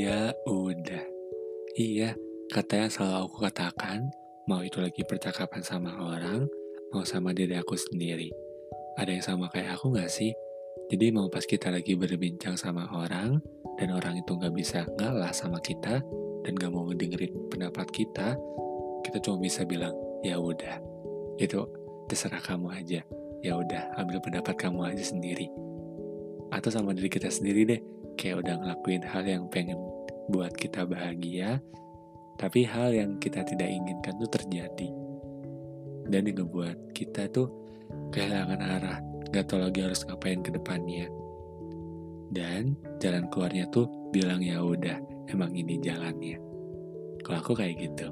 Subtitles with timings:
[0.00, 1.04] Ya udah.
[1.76, 2.16] Iya,
[2.48, 4.08] kata yang selalu aku katakan,
[4.48, 6.48] mau itu lagi percakapan sama orang,
[6.88, 8.32] mau sama diri aku sendiri.
[8.96, 10.32] Ada yang sama kayak aku gak sih?
[10.88, 13.44] Jadi mau pas kita lagi berbincang sama orang,
[13.76, 16.00] dan orang itu gak bisa ngalah sama kita,
[16.48, 18.40] dan gak mau ngedengerin pendapat kita,
[19.04, 19.92] kita cuma bisa bilang,
[20.24, 20.80] ya udah.
[21.36, 21.68] Itu
[22.08, 23.04] terserah kamu aja.
[23.44, 25.52] Ya udah, ambil pendapat kamu aja sendiri.
[26.48, 27.80] Atau sama diri kita sendiri deh,
[28.20, 29.89] kayak udah ngelakuin hal yang pengen
[30.30, 31.58] buat kita bahagia,
[32.38, 34.88] tapi hal yang kita tidak inginkan tuh terjadi.
[36.06, 37.50] Dan yang ngebuat kita tuh
[38.14, 38.98] kehilangan arah,
[39.34, 41.10] gak tau lagi harus ngapain ke depannya.
[42.30, 46.38] Dan jalan keluarnya tuh bilang ya udah, emang ini jalannya.
[47.26, 48.08] Kalau aku kayak gitu.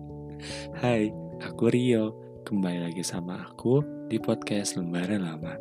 [0.80, 1.08] Hai,
[1.40, 2.14] aku Rio.
[2.40, 5.54] Kembali lagi sama aku di podcast Lembaran Lama.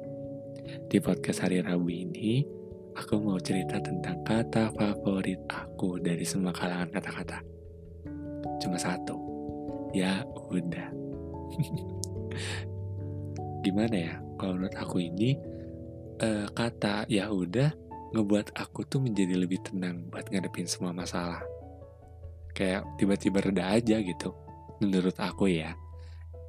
[0.87, 2.45] Di podcast hari Rabu ini,
[2.95, 5.68] aku mau cerita tentang kata favorit aku
[6.04, 7.40] dari semua kalangan kata-kata.
[8.60, 9.16] Cuma satu.
[9.96, 10.91] Ya udah.
[13.66, 14.13] Gimana ya?
[14.35, 15.40] Kalau menurut aku ini
[16.20, 17.72] uh, kata ya udah
[18.12, 21.40] ngebuat aku tuh menjadi lebih tenang buat ngadepin semua masalah.
[22.52, 24.35] Kayak tiba-tiba reda aja gitu.
[24.84, 25.72] Menurut aku ya.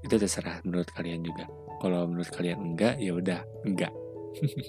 [0.03, 1.47] Itu terserah menurut kalian juga.
[1.81, 3.95] Kalau menurut kalian enggak, ya udah enggak.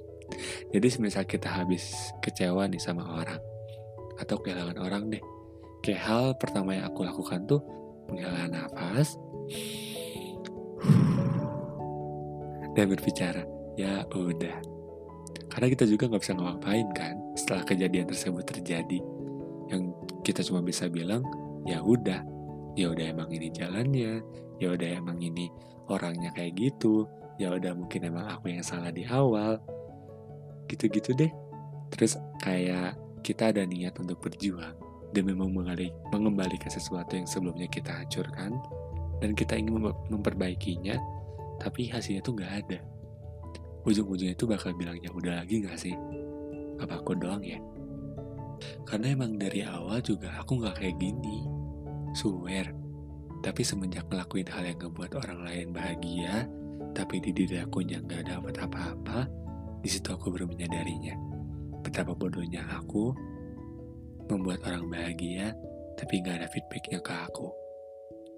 [0.73, 3.50] Jadi semisal kita habis kecewa nih sama orang
[4.22, 5.23] atau kehilangan orang deh.
[5.81, 7.61] Kayak hal pertama yang aku lakukan tuh
[8.05, 9.17] menghela nafas
[12.77, 13.44] dan berbicara,
[13.75, 14.58] ya udah.
[15.52, 18.99] Karena kita juga nggak bisa ngapain kan setelah kejadian tersebut terjadi.
[19.67, 19.92] Yang
[20.23, 21.25] kita cuma bisa bilang,
[21.67, 22.23] ya udah,
[22.80, 24.23] ya udah emang ini jalannya,
[24.61, 25.52] ya udah emang ini
[25.92, 29.59] orangnya kayak gitu, ya udah mungkin emang aku yang salah di awal,
[30.72, 31.31] gitu-gitu deh.
[31.92, 34.75] Terus kayak kita ada niat untuk berjuang
[35.11, 38.58] demi mengembalikan sesuatu yang sebelumnya kita hancurkan.
[39.21, 39.77] Dan kita ingin
[40.09, 40.98] memperbaikinya
[41.61, 42.80] tapi hasilnya tuh nggak ada.
[43.86, 45.93] Ujung-ujungnya tuh bakal bilang ya udah lagi nggak sih?
[46.82, 47.61] Apa aku doang ya?
[48.86, 51.45] Karena emang dari awal juga aku nggak kayak gini.
[52.17, 52.73] Swear.
[53.45, 56.49] Tapi semenjak ngelakuin hal yang ngebuat orang lain bahagia
[56.92, 59.27] tapi di diri aku nggak dapat apa-apa
[59.80, 61.15] di situ aku baru menyadarinya
[61.81, 63.11] betapa bodohnya aku
[64.30, 65.52] membuat orang bahagia
[65.99, 67.52] tapi nggak ada feedbacknya ke aku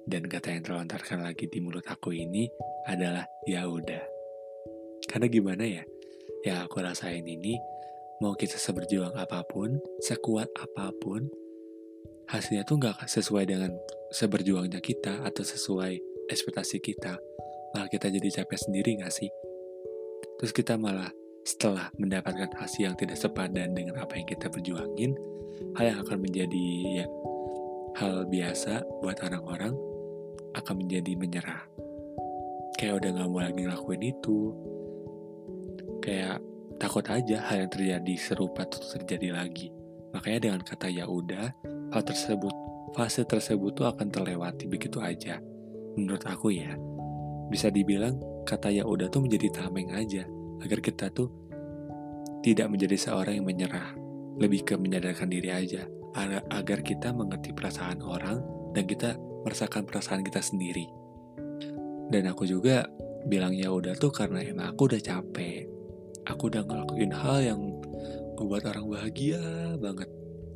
[0.04, 2.52] dan kata yang terlontarkan lagi di mulut aku ini
[2.88, 4.04] adalah ya udah.
[5.08, 5.84] Karena gimana ya?
[6.44, 7.56] Ya aku rasain ini
[8.20, 11.28] mau kita seberjuang apa pun, sekuat apa pun,
[12.28, 13.72] hasilnya tuh nggak sesuai dengan
[14.12, 17.16] seberjuangnya kita atau sesuai ekspektasi kita.
[17.72, 19.32] Malah kita jadi capek sendiri nggak sih?
[20.40, 21.12] Terus kita malah
[21.44, 25.16] setelah mendapatkan hasil yang tidak sepadan dengan apa yang kita perjuangin,
[25.76, 26.66] hal yang akan menjadi
[27.04, 27.06] ya
[28.00, 29.76] hal biasa buat orang-orang
[30.56, 31.64] akan menjadi menyerah.
[32.80, 34.40] Kayak udah gak mau lagi ngelakuin itu.
[36.02, 36.42] Kayak
[36.82, 39.70] takut aja hal yang terjadi serupa itu terjadi lagi.
[40.14, 41.54] Makanya dengan kata ya udah,
[41.94, 42.54] hal tersebut,
[42.94, 45.42] fase tersebut tuh akan terlewati begitu aja.
[45.98, 46.74] Menurut aku ya,
[47.50, 50.26] bisa dibilang kata ya udah tuh menjadi tameng aja,
[50.64, 51.30] agar kita tuh
[52.44, 53.96] tidak menjadi seorang yang menyerah,
[54.40, 55.88] lebih ke menyadarkan diri aja,
[56.52, 58.44] agar kita mengerti perasaan orang
[58.76, 59.16] dan kita
[59.48, 60.88] merasakan perasaan kita sendiri.
[62.12, 62.88] Dan aku juga
[63.28, 65.68] bilang ya udah tuh karena emang aku udah capek.
[66.24, 67.60] Aku udah ngelakuin hal yang
[68.40, 69.40] membuat orang bahagia
[69.80, 70.08] banget.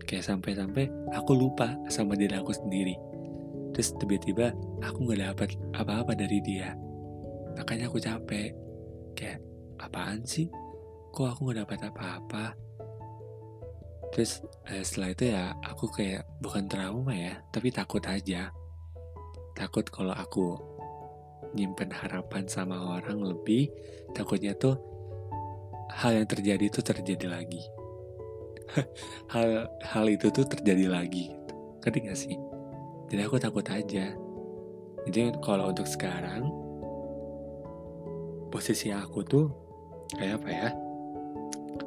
[0.07, 2.95] Kayak sampai-sampai aku lupa sama diri aku sendiri.
[3.75, 6.71] Terus tiba-tiba aku gak dapat apa-apa dari dia.
[7.59, 8.55] Makanya aku capek.
[9.17, 9.43] Kayak
[9.81, 10.49] apaan sih?
[11.13, 12.45] Kok aku gak dapat apa-apa?
[14.13, 18.53] Terus eh, setelah itu ya aku kayak bukan trauma ya, tapi takut aja
[19.57, 20.53] takut kalau aku
[21.57, 23.73] nyimpen harapan sama orang lebih
[24.13, 24.77] takutnya tuh
[25.89, 27.65] hal yang terjadi itu terjadi lagi
[29.33, 31.53] hal hal itu tuh terjadi lagi gitu.
[31.81, 32.37] ngerti gak sih
[33.09, 34.13] jadi aku takut aja
[35.09, 36.45] jadi kalau untuk sekarang
[38.53, 39.49] posisi aku tuh
[40.15, 40.69] kayak apa ya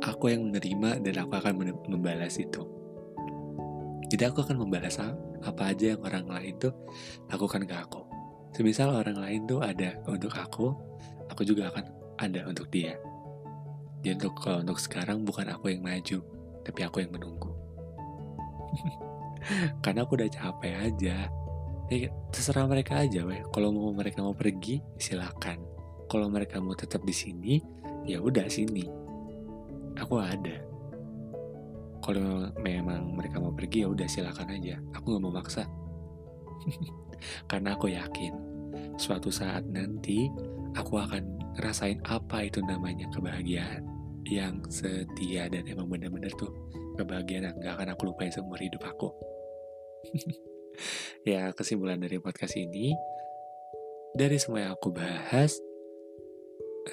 [0.05, 1.55] aku yang menerima dan aku akan
[1.88, 2.81] membalas itu
[4.11, 4.99] jadi aku akan membalas
[5.46, 6.75] apa aja yang orang lain tuh
[7.31, 8.02] lakukan ke aku.
[8.50, 10.75] Semisal orang lain tuh ada untuk aku,
[11.31, 11.87] aku juga akan
[12.19, 12.99] ada untuk dia.
[14.02, 16.19] Jadi untuk kalau untuk sekarang bukan aku yang maju,
[16.66, 17.55] tapi aku yang menunggu.
[19.87, 21.31] Karena aku udah capek aja.
[21.90, 23.43] Ya, terserah mereka aja, weh.
[23.55, 25.62] Kalau mau mereka mau pergi, silakan.
[26.11, 27.62] Kalau mereka mau tetap di sini,
[28.10, 28.84] ya udah sini.
[30.00, 30.70] Aku ada.
[32.00, 35.68] kalau memang mereka mau pergi ya udah silakan aja aku nggak mau maksa
[37.50, 38.32] karena aku yakin
[38.96, 40.32] suatu saat nanti
[40.74, 41.22] aku akan
[41.60, 43.84] ngerasain apa itu namanya kebahagiaan
[44.28, 46.52] yang setia dan emang bener-bener tuh
[46.96, 49.12] kebahagiaan yang gak akan aku lupain seumur hidup aku
[51.30, 52.96] ya kesimpulan dari podcast ini
[54.16, 55.56] dari semua yang aku bahas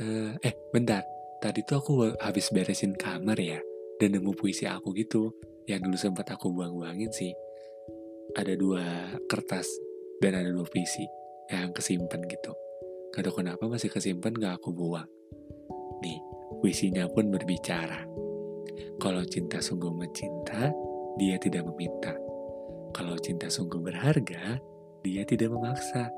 [0.02, 1.04] uh, eh bentar.
[1.38, 3.62] Tadi tuh aku habis beresin kamar ya
[4.02, 5.34] dan nemu puisi aku gitu.
[5.68, 7.34] Yang dulu sempat aku buang-buangin sih.
[8.34, 9.68] Ada dua kertas
[10.24, 11.06] dan ada dua puisi
[11.52, 12.56] yang kesimpan gitu.
[13.14, 15.08] Gak kenapa masih kesimpan gak aku buang.
[16.02, 16.20] Nih
[16.62, 18.06] puisinya pun berbicara.
[18.98, 20.74] Kalau cinta sungguh mencinta
[21.18, 22.14] dia tidak meminta.
[22.94, 24.58] Kalau cinta sungguh berharga
[25.06, 26.10] dia tidak memaksa.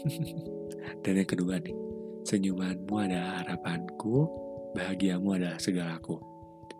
[1.04, 1.89] Dan yang kedua nih
[2.26, 4.28] senyumanmu adalah harapanku
[4.76, 6.20] bahagiamu adalah segalaku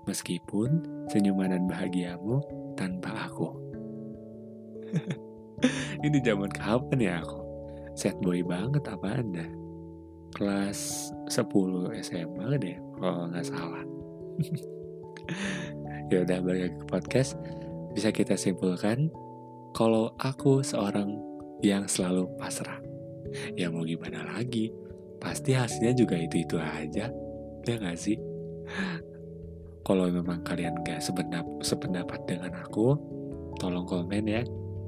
[0.09, 2.41] meskipun senyuman dan bahagiamu
[2.75, 3.49] tanpa aku.
[6.07, 7.39] Ini zaman kapan ya aku?
[7.93, 9.47] Set boy banget apa anda?
[10.33, 13.85] Kelas 10 SMA deh kalau nggak salah.
[16.11, 17.37] ya udah balik ke podcast.
[17.93, 19.11] Bisa kita simpulkan
[19.77, 21.19] kalau aku seorang
[21.61, 22.81] yang selalu pasrah.
[23.55, 24.73] Ya mau gimana lagi?
[25.21, 27.13] Pasti hasilnya juga itu-itu aja.
[27.69, 28.17] Ya nggak sih?
[29.87, 32.95] Kalau memang kalian gak sependapat, sependapat dengan aku,
[33.59, 34.45] tolong komen ya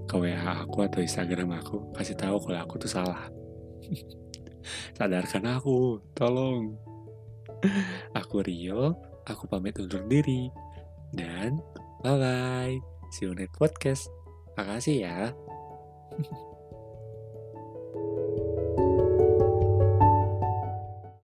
[0.07, 1.81] ke WA aku atau Instagram aku.
[1.97, 3.33] Kasih tahu kalau aku tuh salah.
[4.97, 6.77] Sadarkan aku, tolong.
[8.21, 8.95] aku Rio,
[9.25, 10.53] aku pamit undur diri.
[11.17, 11.59] Dan
[12.05, 12.77] bye-bye.
[13.17, 14.09] See you next podcast.
[14.57, 15.33] Makasih ya.